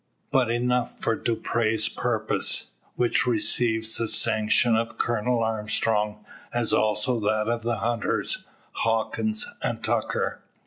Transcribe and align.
But 0.31 0.49
enough 0.49 0.99
for 0.99 1.15
Dupre's 1.15 1.87
purpose; 1.87 2.71
which 2.95 3.27
receives 3.27 3.97
the 3.97 4.07
sanction 4.07 4.75
of 4.75 4.97
Colonel 4.97 5.43
Armstrong, 5.43 6.25
as 6.51 6.73
also 6.73 7.19
that 7.19 7.47
of 7.47 7.61
the 7.61 7.77
hunters, 7.77 8.43
Hawkins 8.71 9.45
and 9.61 9.83
Tucker. 9.83 10.41